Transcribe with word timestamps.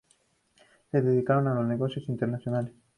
Se 0.89 0.99
dedicaron 0.99 1.47
a 1.47 1.53
los 1.53 1.67
negocios 1.67 2.09
internacionales. 2.09 2.73